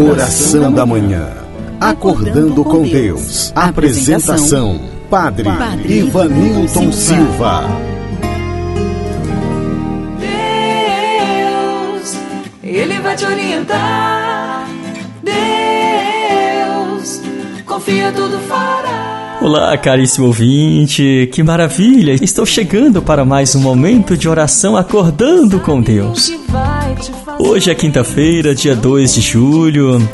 Oração 0.00 0.72
da 0.72 0.86
manhã. 0.86 1.28
Acordando 1.78 2.64
com 2.64 2.84
Deus. 2.84 3.52
Apresentação: 3.54 4.80
Padre, 5.10 5.46
Ivanilton 5.84 6.90
Silva. 6.90 7.68
Deus, 12.00 12.16
Ele 12.62 12.98
vai 13.00 13.14
te 13.14 13.26
orientar. 13.26 14.66
Deus, 15.22 17.20
confia, 17.66 18.10
tudo 18.12 18.38
fará. 18.48 19.38
Olá, 19.42 19.76
caríssimo 19.76 20.28
ouvinte, 20.28 21.28
que 21.30 21.42
maravilha! 21.42 22.12
Estou 22.12 22.46
chegando 22.46 23.02
para 23.02 23.22
mais 23.22 23.54
um 23.54 23.60
momento 23.60 24.16
de 24.16 24.26
oração 24.30 24.78
acordando 24.78 25.60
com 25.60 25.82
Deus. 25.82 26.32
Hoje 27.42 27.70
é 27.70 27.74
quinta-feira, 27.74 28.54
dia 28.54 28.76
2 28.76 29.14
de 29.14 29.22
julho. 29.22 30.06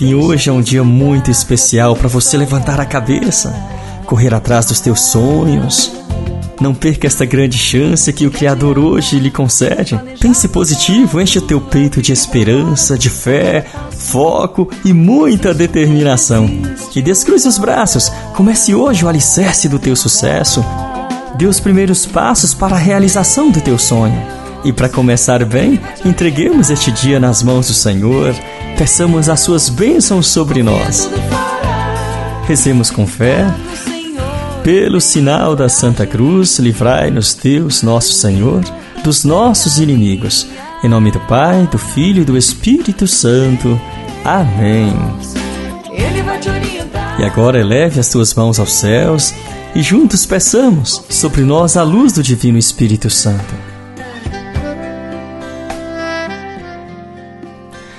E 0.00 0.14
hoje 0.14 0.48
é 0.48 0.52
um 0.52 0.62
dia 0.62 0.82
muito 0.82 1.30
especial 1.30 1.94
para 1.94 2.08
você 2.08 2.38
levantar 2.38 2.80
a 2.80 2.86
cabeça, 2.86 3.54
correr 4.06 4.32
atrás 4.32 4.64
dos 4.64 4.80
teus 4.80 5.00
sonhos. 5.02 5.92
Não 6.58 6.74
perca 6.74 7.06
esta 7.06 7.26
grande 7.26 7.58
chance 7.58 8.10
que 8.14 8.26
o 8.26 8.30
Criador 8.30 8.78
hoje 8.78 9.18
lhe 9.18 9.30
concede. 9.30 10.00
Pense 10.18 10.48
positivo, 10.48 11.20
enche 11.20 11.38
o 11.38 11.42
teu 11.42 11.60
peito 11.60 12.00
de 12.00 12.12
esperança, 12.12 12.96
de 12.96 13.10
fé, 13.10 13.66
foco 13.90 14.66
e 14.82 14.94
muita 14.94 15.52
determinação. 15.52 16.50
E 16.96 17.02
descruze 17.02 17.46
os 17.46 17.58
braços, 17.58 18.10
comece 18.34 18.74
hoje 18.74 19.04
o 19.04 19.08
alicerce 19.08 19.68
do 19.68 19.78
teu 19.78 19.94
sucesso. 19.94 20.64
Dê 21.36 21.44
os 21.44 21.60
primeiros 21.60 22.06
passos 22.06 22.54
para 22.54 22.74
a 22.74 22.78
realização 22.78 23.50
do 23.50 23.60
teu 23.60 23.78
sonho. 23.78 24.39
E 24.62 24.72
para 24.72 24.88
começar 24.88 25.42
bem, 25.44 25.80
entreguemos 26.04 26.68
este 26.68 26.92
dia 26.92 27.18
nas 27.18 27.42
mãos 27.42 27.68
do 27.68 27.72
Senhor, 27.72 28.34
peçamos 28.76 29.28
as 29.28 29.40
suas 29.40 29.70
bênçãos 29.70 30.26
sobre 30.26 30.62
nós. 30.62 31.08
Rezemos 32.46 32.90
com 32.90 33.06
fé. 33.06 33.46
Pelo 34.62 35.00
sinal 35.00 35.56
da 35.56 35.68
Santa 35.68 36.06
Cruz, 36.06 36.58
livrai-nos 36.58 37.32
Deus, 37.32 37.82
nosso 37.82 38.12
Senhor, 38.12 38.62
dos 39.02 39.24
nossos 39.24 39.78
inimigos. 39.78 40.46
Em 40.84 40.88
nome 40.88 41.10
do 41.10 41.20
Pai, 41.20 41.66
do 41.70 41.78
Filho 41.78 42.20
e 42.20 42.24
do 42.24 42.36
Espírito 42.36 43.06
Santo. 43.06 43.80
Amém. 44.22 44.94
E 47.18 47.24
agora 47.24 47.58
eleve 47.58 47.98
as 47.98 48.10
tuas 48.10 48.34
mãos 48.34 48.58
aos 48.58 48.72
céus 48.72 49.32
e 49.74 49.82
juntos 49.82 50.26
peçamos 50.26 51.02
sobre 51.08 51.42
nós 51.42 51.76
a 51.78 51.82
luz 51.82 52.12
do 52.12 52.22
Divino 52.22 52.58
Espírito 52.58 53.08
Santo. 53.08 53.69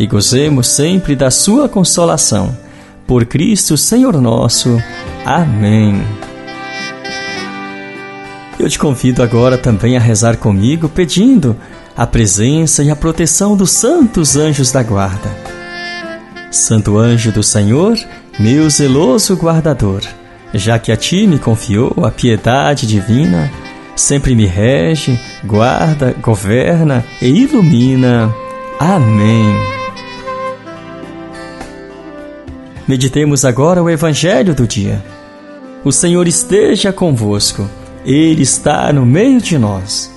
e 0.00 0.06
gozemos 0.06 0.66
sempre 0.66 1.14
da 1.14 1.30
sua 1.30 1.68
consolação. 1.68 2.56
Por 3.06 3.26
Cristo 3.26 3.76
Senhor 3.76 4.18
nosso. 4.18 4.82
Amém. 5.26 6.02
Eu 8.58 8.66
te 8.66 8.78
convido 8.78 9.22
agora 9.22 9.58
também 9.58 9.98
a 9.98 10.00
rezar 10.00 10.38
comigo, 10.38 10.88
pedindo 10.88 11.54
a 11.94 12.06
presença 12.06 12.82
e 12.82 12.90
a 12.90 12.96
proteção 12.96 13.54
dos 13.54 13.72
santos 13.72 14.36
anjos 14.36 14.72
da 14.72 14.82
guarda. 14.82 15.28
Santo 16.50 16.96
anjo 16.96 17.30
do 17.30 17.42
Senhor, 17.42 17.94
meu 18.38 18.70
zeloso 18.70 19.36
guardador, 19.36 20.00
já 20.54 20.78
que 20.78 20.90
a 20.90 20.96
ti 20.96 21.26
me 21.26 21.38
confiou 21.38 22.06
a 22.06 22.10
piedade 22.10 22.86
divina, 22.86 23.52
sempre 23.94 24.34
me 24.34 24.46
rege, 24.46 25.20
guarda, 25.44 26.16
governa 26.22 27.04
e 27.20 27.26
ilumina. 27.26 28.34
Amém. 28.78 29.79
Meditemos 32.90 33.44
agora 33.44 33.80
o 33.80 33.88
Evangelho 33.88 34.52
do 34.52 34.66
dia. 34.66 35.00
O 35.84 35.92
Senhor 35.92 36.26
esteja 36.26 36.92
convosco, 36.92 37.70
Ele 38.04 38.42
está 38.42 38.92
no 38.92 39.06
meio 39.06 39.40
de 39.40 39.56
nós. 39.56 40.12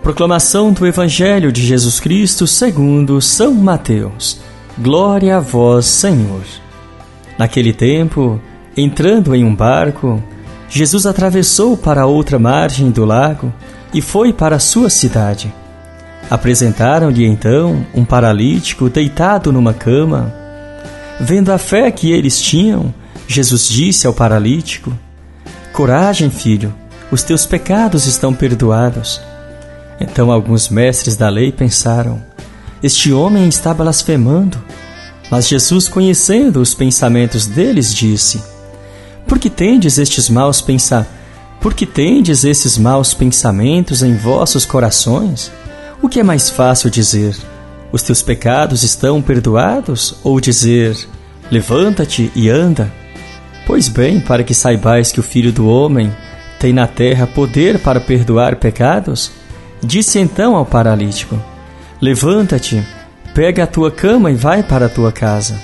Proclamação 0.00 0.72
do 0.72 0.86
Evangelho 0.86 1.50
de 1.50 1.66
Jesus 1.66 1.98
Cristo 1.98 2.46
segundo 2.46 3.20
São 3.20 3.52
Mateus. 3.52 4.40
Glória 4.78 5.38
a 5.38 5.40
vós, 5.40 5.86
Senhor. 5.86 6.44
Naquele 7.36 7.72
tempo, 7.72 8.40
entrando 8.76 9.34
em 9.34 9.44
um 9.44 9.52
barco, 9.52 10.22
Jesus 10.68 11.06
atravessou 11.06 11.76
para 11.76 12.06
outra 12.06 12.38
margem 12.38 12.92
do 12.92 13.04
lago 13.04 13.52
e 13.92 14.00
foi 14.00 14.32
para 14.32 14.60
sua 14.60 14.88
cidade. 14.88 15.52
Apresentaram-lhe 16.30 17.26
então 17.26 17.84
um 17.92 18.04
paralítico 18.04 18.88
deitado 18.88 19.52
numa 19.52 19.74
cama 19.74 20.43
Vendo 21.20 21.52
a 21.52 21.58
fé 21.58 21.90
que 21.90 22.10
eles 22.10 22.40
tinham, 22.40 22.92
Jesus 23.28 23.68
disse 23.68 24.06
ao 24.06 24.12
paralítico: 24.12 24.92
Coragem, 25.72 26.30
filho, 26.30 26.74
os 27.10 27.22
teus 27.22 27.46
pecados 27.46 28.06
estão 28.06 28.34
perdoados. 28.34 29.20
Então 30.00 30.32
alguns 30.32 30.68
mestres 30.68 31.16
da 31.16 31.28
lei 31.28 31.52
pensaram: 31.52 32.22
Este 32.82 33.12
homem 33.12 33.48
está 33.48 33.72
blasfemando. 33.72 34.62
Mas 35.30 35.48
Jesus, 35.48 35.88
conhecendo 35.88 36.60
os 36.60 36.74
pensamentos 36.74 37.46
deles, 37.46 37.94
disse: 37.94 38.42
Por 39.26 39.38
que 39.38 39.48
tendes 39.48 39.98
estes 39.98 40.28
maus 40.28 40.60
pensamentos? 40.60 41.24
Por 41.60 41.72
que 41.72 41.86
tendes 41.86 42.44
esses 42.44 42.76
maus 42.76 43.14
pensamentos 43.14 44.02
em 44.02 44.14
vossos 44.14 44.66
corações? 44.66 45.50
O 46.02 46.10
que 46.10 46.20
é 46.20 46.22
mais 46.22 46.50
fácil 46.50 46.90
dizer? 46.90 47.34
Os 47.94 48.02
teus 48.02 48.20
pecados 48.22 48.82
estão 48.82 49.22
perdoados? 49.22 50.16
Ou 50.24 50.40
dizer, 50.40 50.98
levanta-te 51.48 52.28
e 52.34 52.50
anda? 52.50 52.92
Pois 53.68 53.86
bem, 53.86 54.18
para 54.18 54.42
que 54.42 54.52
saibais 54.52 55.12
que 55.12 55.20
o 55.20 55.22
Filho 55.22 55.52
do 55.52 55.68
Homem 55.68 56.12
tem 56.58 56.72
na 56.72 56.88
terra 56.88 57.24
poder 57.24 57.78
para 57.78 58.00
perdoar 58.00 58.56
pecados, 58.56 59.30
disse 59.80 60.18
então 60.18 60.56
ao 60.56 60.66
paralítico: 60.66 61.38
Levanta-te, 62.00 62.84
pega 63.32 63.62
a 63.62 63.66
tua 63.66 63.92
cama 63.92 64.28
e 64.32 64.34
vai 64.34 64.64
para 64.64 64.86
a 64.86 64.88
tua 64.88 65.12
casa. 65.12 65.56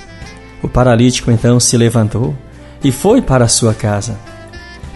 O 0.63 0.69
paralítico 0.69 1.31
então 1.31 1.59
se 1.59 1.75
levantou 1.75 2.33
e 2.81 2.93
foi 2.93 3.21
para 3.21 3.43
a 3.43 3.49
sua 3.49 3.73
casa. 3.73 4.17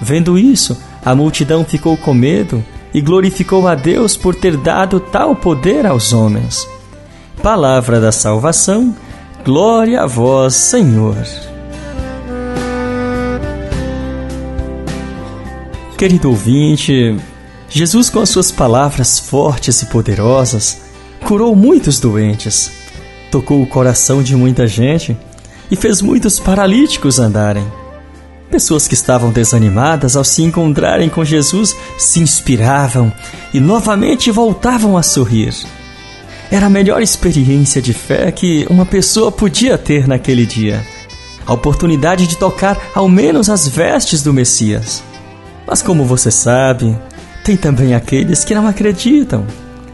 Vendo 0.02 0.40
isso, 0.40 0.82
a 1.04 1.14
multidão 1.14 1.66
ficou 1.66 1.98
com 1.98 2.14
medo 2.14 2.64
e 2.94 3.02
glorificou 3.02 3.68
a 3.68 3.76
Deus 3.76 4.16
por 4.16 4.34
ter 4.34 4.56
dado 4.56 5.02
tal 5.02 5.36
poder 5.36 5.86
aos 5.86 6.14
homens 6.14 6.66
palavra 7.46 8.02
da 8.02 8.12
salvação. 8.12 8.96
Glória 9.44 10.02
a 10.02 10.08
vós, 10.08 10.56
Senhor. 10.56 11.16
Querido 15.96 16.32
ouvinte, 16.32 17.16
Jesus, 17.70 18.10
com 18.10 18.20
as 18.20 18.30
suas 18.30 18.52
palavras 18.52 19.20
fortes 19.20 19.80
e 19.84 19.86
poderosas, 19.86 20.80
curou 21.24 21.56
muitos 21.56 22.00
doentes, 22.00 22.72
tocou 23.30 23.62
o 23.62 23.68
coração 23.68 24.24
de 24.24 24.36
muita 24.36 24.66
gente 24.66 25.16
e 25.70 25.76
fez 25.76 26.02
muitos 26.02 26.40
paralíticos 26.40 27.20
andarem. 27.20 27.72
Pessoas 28.50 28.88
que 28.88 28.96
estavam 28.96 29.30
desanimadas 29.30 30.16
ao 30.16 30.24
se 30.24 30.42
encontrarem 30.42 31.10
com 31.10 31.24
Jesus 31.24 31.76
se 31.96 32.20
inspiravam 32.20 33.14
e 33.54 33.60
novamente 33.60 34.32
voltavam 34.32 34.98
a 34.98 35.04
sorrir. 35.04 35.54
Era 36.52 36.68
a 36.68 36.70
melhor 36.70 37.02
experiência 37.02 37.82
de 37.82 37.94
fé 37.94 38.32
que 38.32 38.66
uma 38.70 38.86
pessoa 38.86 39.32
podia 39.32 39.78
ter 39.78 40.08
naquele 40.08 40.46
dia. 40.46 40.86
A 41.46 41.54
oportunidade 41.54 42.28
de 42.28 42.38
tocar 42.38 42.78
ao 42.94 43.10
menos 43.10 43.50
as 43.50 43.68
vestes 43.68 44.22
do 44.22 44.34
Messias. 44.34 45.04
Mas 45.68 45.82
como 45.82 46.06
você 46.06 46.30
sabe, 46.30 46.96
tem 47.44 47.58
também 47.58 47.94
aqueles 47.94 48.44
que 48.44 48.56
não 48.56 48.68
acreditam, 48.68 49.46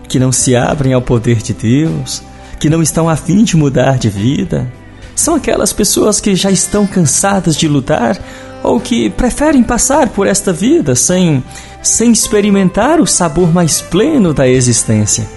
que 0.08 0.20
não 0.20 0.32
se 0.32 0.56
abrem 0.56 0.94
ao 0.94 1.02
poder 1.02 1.38
de 1.38 1.54
Deus, 1.54 2.22
que 2.60 2.70
não 2.70 2.82
estão 2.82 3.10
a 3.10 3.16
fim 3.16 3.44
de 3.44 3.56
mudar 3.56 3.98
de 3.98 4.10
vida. 4.10 4.72
São 5.16 5.36
aquelas 5.36 5.72
pessoas 5.74 6.20
que 6.20 6.36
já 6.36 6.52
estão 6.52 6.86
cansadas 6.86 7.56
de 7.56 7.68
lutar 7.68 8.18
ou 8.64 8.80
que 8.80 9.10
preferem 9.10 9.64
passar 9.64 10.10
por 10.10 10.28
esta 10.28 10.54
vida 10.54 10.96
sem, 10.96 11.44
sem 11.82 12.12
experimentar 12.12 13.00
o 13.00 13.08
sabor 13.08 13.52
mais 13.52 13.82
pleno 13.82 14.34
da 14.34 14.48
existência. 14.48 15.28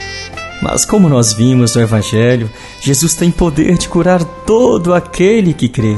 Mas, 0.62 0.84
como 0.84 1.08
nós 1.08 1.32
vimos 1.32 1.74
no 1.74 1.82
Evangelho, 1.82 2.50
Jesus 2.80 3.14
tem 3.14 3.30
poder 3.30 3.76
de 3.76 3.88
curar 3.88 4.24
todo 4.24 4.94
aquele 4.94 5.52
que 5.52 5.68
crê. 5.68 5.96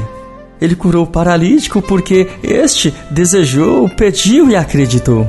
Ele 0.59 0.75
curou 0.75 1.03
o 1.03 1.07
paralítico 1.07 1.81
porque 1.81 2.27
este 2.41 2.93
desejou, 3.11 3.87
pediu 3.89 4.49
e 4.49 4.55
acreditou. 4.55 5.27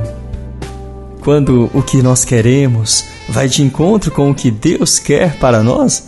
Quando 1.21 1.69
o 1.73 1.81
que 1.81 2.01
nós 2.01 2.25
queremos 2.25 3.05
vai 3.29 3.47
de 3.47 3.61
encontro 3.61 4.09
com 4.09 4.31
o 4.31 4.35
que 4.35 4.49
Deus 4.49 4.97
quer 4.97 5.35
para 5.35 5.61
nós, 5.61 6.07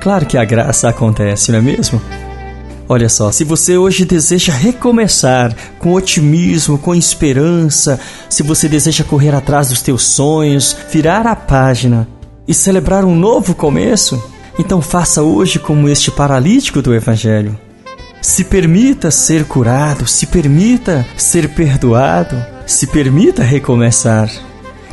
claro 0.00 0.24
que 0.24 0.38
a 0.38 0.44
graça 0.44 0.88
acontece, 0.88 1.52
não 1.52 1.58
é 1.58 1.62
mesmo? 1.62 2.00
Olha 2.88 3.08
só, 3.08 3.30
se 3.30 3.44
você 3.44 3.76
hoje 3.76 4.04
deseja 4.04 4.52
recomeçar 4.52 5.54
com 5.78 5.92
otimismo, 5.92 6.78
com 6.78 6.94
esperança, 6.94 7.98
se 8.28 8.42
você 8.42 8.68
deseja 8.68 9.04
correr 9.04 9.34
atrás 9.34 9.68
dos 9.68 9.82
teus 9.82 10.02
sonhos, 10.02 10.76
virar 10.90 11.26
a 11.26 11.36
página 11.36 12.08
e 12.46 12.54
celebrar 12.54 13.04
um 13.04 13.14
novo 13.14 13.54
começo, 13.54 14.22
então 14.58 14.82
faça 14.82 15.22
hoje 15.22 15.58
como 15.58 15.88
este 15.88 16.10
paralítico 16.10 16.82
do 16.82 16.94
Evangelho. 16.94 17.58
Se 18.20 18.44
permita 18.44 19.10
ser 19.10 19.44
curado, 19.44 20.06
se 20.06 20.26
permita 20.26 21.04
ser 21.16 21.48
perdoado, 21.48 22.36
se 22.66 22.86
permita 22.86 23.42
recomeçar. 23.42 24.30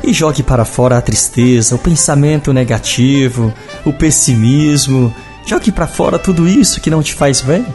E 0.03 0.13
jogue 0.13 0.41
para 0.41 0.65
fora 0.65 0.97
a 0.97 1.01
tristeza, 1.01 1.75
o 1.75 1.79
pensamento 1.79 2.53
negativo, 2.53 3.53
o 3.85 3.93
pessimismo. 3.93 5.13
Jogue 5.45 5.71
para 5.71 5.85
fora 5.85 6.17
tudo 6.17 6.47
isso 6.47 6.81
que 6.81 6.89
não 6.89 7.03
te 7.03 7.13
faz 7.13 7.41
bem. 7.41 7.65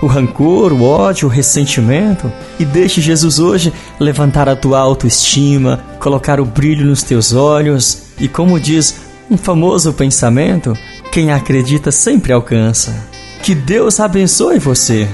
O 0.00 0.06
rancor, 0.06 0.72
o 0.72 0.84
ódio, 0.84 1.28
o 1.28 1.30
ressentimento. 1.30 2.32
E 2.58 2.64
deixe 2.64 3.00
Jesus 3.00 3.38
hoje 3.38 3.72
levantar 3.98 4.48
a 4.48 4.56
tua 4.56 4.78
autoestima, 4.78 5.84
colocar 5.98 6.40
o 6.40 6.44
brilho 6.44 6.86
nos 6.86 7.02
teus 7.02 7.32
olhos. 7.32 8.04
E 8.18 8.28
como 8.28 8.60
diz 8.60 8.94
um 9.30 9.36
famoso 9.36 9.92
pensamento, 9.92 10.76
quem 11.10 11.32
acredita 11.32 11.90
sempre 11.90 12.32
alcança. 12.32 12.94
Que 13.42 13.54
Deus 13.54 14.00
abençoe 14.00 14.58
você. 14.58 15.08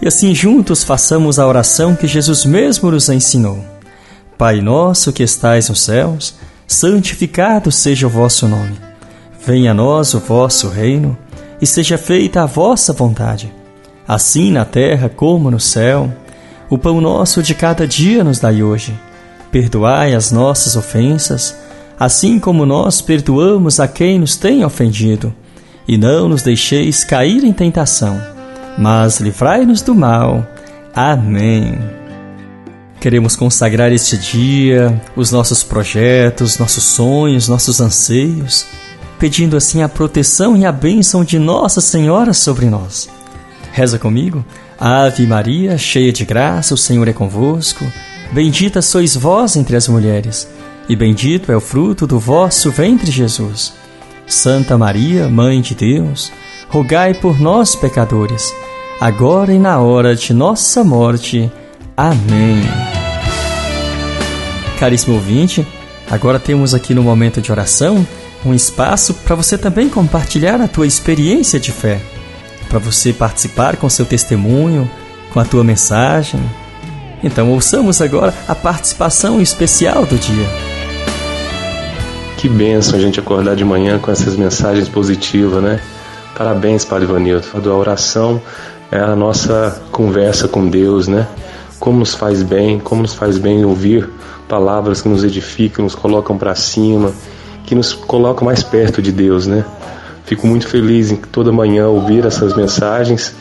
E 0.00 0.06
assim 0.06 0.34
juntos 0.34 0.84
façamos 0.84 1.38
a 1.38 1.46
oração 1.46 1.96
que 1.96 2.06
Jesus 2.06 2.44
mesmo 2.44 2.90
nos 2.90 3.08
ensinou. 3.08 3.64
Pai 4.38 4.60
nosso 4.60 5.12
que 5.12 5.22
estais 5.22 5.68
nos 5.68 5.80
céus, 5.80 6.36
santificado 6.66 7.72
seja 7.72 8.06
o 8.06 8.10
vosso 8.10 8.46
nome. 8.46 8.78
Venha 9.44 9.70
a 9.70 9.74
nós 9.74 10.14
o 10.14 10.20
vosso 10.20 10.68
reino 10.68 11.16
e 11.60 11.66
seja 11.66 11.96
feita 11.96 12.42
a 12.42 12.46
vossa 12.46 12.92
vontade, 12.92 13.52
assim 14.06 14.50
na 14.50 14.64
terra 14.64 15.08
como 15.08 15.50
no 15.50 15.58
céu. 15.58 16.12
O 16.68 16.76
pão 16.76 17.00
nosso 17.00 17.42
de 17.42 17.54
cada 17.54 17.86
dia 17.86 18.22
nos 18.22 18.38
dai 18.38 18.62
hoje. 18.62 18.94
Perdoai 19.56 20.14
as 20.14 20.30
nossas 20.30 20.76
ofensas, 20.76 21.56
assim 21.98 22.38
como 22.38 22.66
nós 22.66 23.00
perdoamos 23.00 23.80
a 23.80 23.88
quem 23.88 24.18
nos 24.18 24.36
tem 24.36 24.62
ofendido. 24.62 25.34
E 25.88 25.96
não 25.96 26.28
nos 26.28 26.42
deixeis 26.42 27.04
cair 27.04 27.42
em 27.42 27.54
tentação, 27.54 28.20
mas 28.76 29.18
livrai-nos 29.18 29.80
do 29.80 29.94
mal. 29.94 30.46
Amém. 30.94 31.78
Queremos 33.00 33.34
consagrar 33.34 33.90
este 33.92 34.18
dia, 34.18 35.02
os 35.16 35.32
nossos 35.32 35.62
projetos, 35.62 36.58
nossos 36.58 36.84
sonhos, 36.84 37.48
nossos 37.48 37.80
anseios, 37.80 38.66
pedindo 39.18 39.56
assim 39.56 39.80
a 39.80 39.88
proteção 39.88 40.54
e 40.54 40.66
a 40.66 40.70
bênção 40.70 41.24
de 41.24 41.38
Nossa 41.38 41.80
Senhora 41.80 42.34
sobre 42.34 42.66
nós. 42.66 43.08
Reza 43.72 43.98
comigo. 43.98 44.44
Ave 44.78 45.26
Maria, 45.26 45.78
cheia 45.78 46.12
de 46.12 46.26
graça, 46.26 46.74
o 46.74 46.76
Senhor 46.76 47.08
é 47.08 47.14
convosco. 47.14 47.86
Bendita 48.32 48.82
sois 48.82 49.16
vós 49.16 49.56
entre 49.56 49.76
as 49.76 49.88
mulheres 49.88 50.48
e 50.88 50.94
bendito 50.94 51.50
é 51.50 51.56
o 51.56 51.60
fruto 51.60 52.06
do 52.06 52.18
vosso 52.18 52.70
ventre, 52.70 53.10
Jesus. 53.10 53.72
Santa 54.26 54.78
Maria, 54.78 55.28
Mãe 55.28 55.60
de 55.60 55.74
Deus, 55.74 56.32
rogai 56.68 57.14
por 57.14 57.40
nós, 57.40 57.74
pecadores, 57.74 58.54
agora 59.00 59.52
e 59.52 59.58
na 59.58 59.80
hora 59.80 60.14
de 60.14 60.32
nossa 60.32 60.84
morte. 60.84 61.50
Amém. 61.96 62.62
Caríssimo 64.78 65.14
ouvinte, 65.14 65.66
agora 66.10 66.38
temos 66.38 66.74
aqui 66.74 66.94
no 66.94 67.02
momento 67.02 67.40
de 67.40 67.50
oração 67.50 68.06
um 68.44 68.54
espaço 68.54 69.14
para 69.14 69.34
você 69.34 69.58
também 69.58 69.88
compartilhar 69.88 70.60
a 70.60 70.68
tua 70.68 70.86
experiência 70.86 71.58
de 71.58 71.72
fé, 71.72 72.00
para 72.68 72.78
você 72.78 73.12
participar 73.12 73.76
com 73.76 73.88
seu 73.88 74.04
testemunho, 74.04 74.88
com 75.32 75.40
a 75.40 75.44
tua 75.44 75.64
mensagem. 75.64 76.40
Então, 77.26 77.50
ouçamos 77.50 78.00
agora 78.00 78.32
a 78.46 78.54
participação 78.54 79.40
especial 79.40 80.06
do 80.06 80.16
dia. 80.16 80.46
Que 82.36 82.48
benção 82.48 82.96
a 82.96 83.02
gente 83.02 83.18
acordar 83.18 83.56
de 83.56 83.64
manhã 83.64 83.98
com 83.98 84.12
essas 84.12 84.36
mensagens 84.36 84.88
positivas, 84.88 85.60
né? 85.60 85.80
Parabéns, 86.38 86.84
Padre 86.84 87.04
Ivanildo. 87.04 87.48
A 87.52 87.74
oração 87.74 88.40
é 88.92 89.00
a 89.00 89.16
nossa 89.16 89.82
conversa 89.90 90.46
com 90.46 90.68
Deus, 90.68 91.08
né? 91.08 91.26
Como 91.80 91.98
nos 91.98 92.14
faz 92.14 92.44
bem, 92.44 92.78
como 92.78 93.02
nos 93.02 93.14
faz 93.14 93.38
bem 93.38 93.64
ouvir 93.64 94.08
palavras 94.48 95.02
que 95.02 95.08
nos 95.08 95.24
edificam, 95.24 95.84
nos 95.84 95.96
colocam 95.96 96.38
para 96.38 96.54
cima, 96.54 97.12
que 97.64 97.74
nos 97.74 97.92
colocam 97.92 98.44
mais 98.44 98.62
perto 98.62 99.02
de 99.02 99.10
Deus, 99.10 99.48
né? 99.48 99.64
Fico 100.24 100.46
muito 100.46 100.68
feliz 100.68 101.10
em 101.10 101.16
toda 101.16 101.50
manhã 101.50 101.88
ouvir 101.88 102.24
essas 102.24 102.54
mensagens 102.54 103.34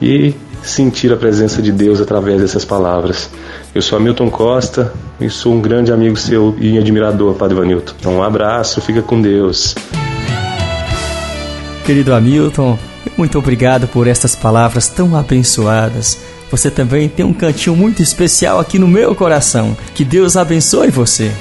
e 0.00 0.34
sentir 0.62 1.12
a 1.12 1.16
presença 1.16 1.62
de 1.62 1.72
Deus 1.72 2.00
através 2.00 2.40
dessas 2.40 2.64
palavras. 2.64 3.30
Eu 3.74 3.82
sou 3.82 3.98
Hamilton 3.98 4.30
Costa 4.30 4.92
e 5.20 5.28
sou 5.28 5.54
um 5.54 5.60
grande 5.60 5.92
amigo 5.92 6.16
seu 6.16 6.56
e 6.58 6.78
admirador, 6.78 7.34
Padre 7.34 7.56
Vanilton. 7.56 7.94
Então, 7.98 8.16
um 8.16 8.22
abraço, 8.22 8.80
fica 8.80 9.02
com 9.02 9.20
Deus. 9.20 9.74
Querido 11.84 12.14
Hamilton, 12.14 12.78
muito 13.16 13.38
obrigado 13.38 13.88
por 13.88 14.06
estas 14.06 14.36
palavras 14.36 14.88
tão 14.88 15.16
abençoadas. 15.16 16.18
Você 16.50 16.70
também 16.70 17.08
tem 17.08 17.24
um 17.24 17.32
cantinho 17.32 17.76
muito 17.76 18.02
especial 18.02 18.58
aqui 18.58 18.78
no 18.78 18.88
meu 18.88 19.14
coração. 19.14 19.76
Que 19.94 20.04
Deus 20.04 20.36
abençoe 20.36 20.90
você. 20.90 21.32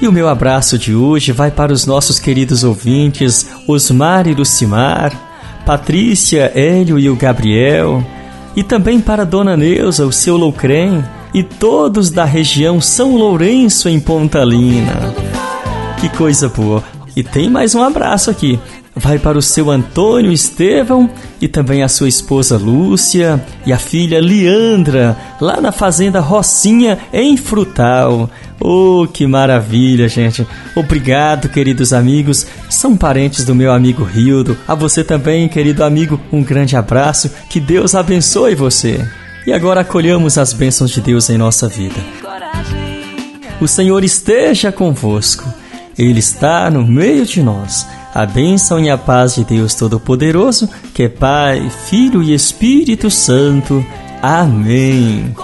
E 0.00 0.06
o 0.06 0.12
meu 0.12 0.28
abraço 0.28 0.78
de 0.78 0.94
hoje 0.94 1.32
vai 1.32 1.50
para 1.50 1.72
os 1.72 1.84
nossos 1.84 2.20
queridos 2.20 2.62
ouvintes 2.62 3.48
Osmar 3.66 4.28
e 4.28 4.34
Lucimar, 4.34 5.27
Patrícia, 5.68 6.50
Hélio 6.54 6.98
e 6.98 7.10
o 7.10 7.14
Gabriel, 7.14 8.02
e 8.56 8.62
também 8.62 8.98
para 9.02 9.26
Dona 9.26 9.54
Neuza, 9.54 10.06
o 10.06 10.10
seu 10.10 10.34
Loucrem, 10.34 11.04
e 11.34 11.42
todos 11.42 12.08
da 12.08 12.24
região 12.24 12.80
São 12.80 13.14
Lourenço 13.14 13.86
em 13.86 14.00
Pontalina. 14.00 15.14
Que 16.00 16.08
coisa 16.08 16.48
boa! 16.48 16.82
E 17.14 17.22
tem 17.22 17.50
mais 17.50 17.74
um 17.74 17.82
abraço 17.82 18.30
aqui 18.30 18.58
vai 18.98 19.18
para 19.18 19.38
o 19.38 19.42
seu 19.42 19.70
Antônio 19.70 20.32
Estevão 20.32 21.08
e 21.40 21.48
também 21.48 21.82
a 21.82 21.88
sua 21.88 22.08
esposa 22.08 22.56
Lúcia 22.56 23.44
e 23.64 23.72
a 23.72 23.78
filha 23.78 24.20
Leandra, 24.20 25.16
lá 25.40 25.60
na 25.60 25.72
fazenda 25.72 26.20
Rocinha, 26.20 26.98
em 27.12 27.36
Frutal. 27.36 28.28
Oh, 28.60 29.06
que 29.06 29.26
maravilha, 29.26 30.08
gente! 30.08 30.46
Obrigado, 30.74 31.48
queridos 31.48 31.92
amigos, 31.92 32.46
são 32.68 32.96
parentes 32.96 33.44
do 33.44 33.54
meu 33.54 33.72
amigo 33.72 34.02
Rildo. 34.02 34.58
A 34.66 34.74
você 34.74 35.04
também, 35.04 35.48
querido 35.48 35.84
amigo, 35.84 36.20
um 36.32 36.42
grande 36.42 36.76
abraço, 36.76 37.30
que 37.48 37.60
Deus 37.60 37.94
abençoe 37.94 38.54
você. 38.54 39.06
E 39.46 39.52
agora 39.52 39.80
acolhamos 39.80 40.36
as 40.36 40.52
bênçãos 40.52 40.90
de 40.90 41.00
Deus 41.00 41.30
em 41.30 41.38
nossa 41.38 41.68
vida. 41.68 41.96
O 43.60 43.66
Senhor 43.66 44.04
esteja 44.04 44.70
convosco, 44.70 45.52
Ele 45.98 46.20
está 46.20 46.70
no 46.70 46.86
meio 46.86 47.26
de 47.26 47.42
nós 47.42 47.86
a 48.14 48.24
bênção 48.24 48.80
e 48.80 48.88
a 48.88 48.96
paz 48.96 49.34
de 49.34 49.44
Deus 49.44 49.74
Todo-Poderoso, 49.74 50.68
que 50.94 51.04
é 51.04 51.08
Pai, 51.08 51.70
Filho 51.88 52.22
e 52.22 52.32
Espírito 52.32 53.10
Santo. 53.10 53.84
Amém. 54.22 55.34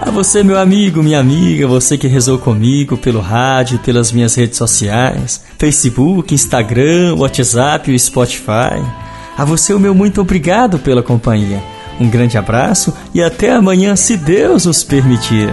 A 0.00 0.10
você, 0.10 0.42
meu 0.44 0.58
amigo, 0.58 1.02
minha 1.02 1.18
amiga, 1.18 1.66
você 1.66 1.98
que 1.98 2.06
rezou 2.06 2.38
comigo 2.38 2.96
pelo 2.96 3.20
rádio, 3.20 3.78
pelas 3.80 4.12
minhas 4.12 4.36
redes 4.36 4.56
sociais, 4.56 5.42
Facebook, 5.58 6.32
Instagram, 6.32 7.16
WhatsApp 7.16 7.92
e 7.92 7.98
Spotify. 7.98 8.80
A 9.36 9.44
você, 9.44 9.74
o 9.74 9.80
meu 9.80 9.94
muito 9.94 10.20
obrigado 10.20 10.78
pela 10.78 11.02
companhia. 11.02 11.60
Um 11.98 12.08
grande 12.08 12.38
abraço 12.38 12.94
e 13.12 13.22
até 13.22 13.52
amanhã, 13.52 13.96
se 13.96 14.16
Deus 14.16 14.66
nos 14.66 14.84
permitir. 14.84 15.52